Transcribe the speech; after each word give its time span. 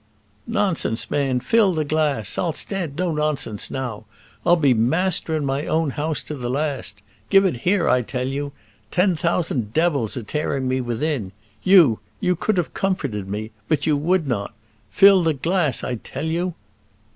"Nonsense, 0.47 1.11
man; 1.11 1.41
fill 1.41 1.73
the 1.75 1.85
glass. 1.85 2.35
I'll 2.35 2.53
stand 2.53 2.95
no 2.95 3.11
nonsense 3.13 3.69
now. 3.69 4.05
I'll 4.43 4.55
be 4.55 4.73
master 4.73 5.35
in 5.35 5.45
my 5.45 5.67
own 5.67 5.91
house 5.91 6.23
to 6.23 6.33
the 6.33 6.49
last. 6.49 7.03
Give 7.29 7.45
it 7.45 7.57
here, 7.57 7.87
I 7.87 8.01
tell 8.01 8.27
you. 8.27 8.51
Ten 8.89 9.15
thousand 9.15 9.73
devils 9.73 10.17
are 10.17 10.23
tearing 10.23 10.67
me 10.67 10.81
within. 10.81 11.33
You 11.61 11.99
you 12.19 12.35
could 12.35 12.57
have 12.57 12.73
comforted 12.73 13.27
me; 13.29 13.51
but 13.67 13.85
you 13.85 13.95
would 13.95 14.27
not. 14.27 14.55
Fill 14.89 15.21
the 15.21 15.35
glass 15.35 15.83
I 15.83 15.93
tell 15.93 16.25
you." 16.25 16.55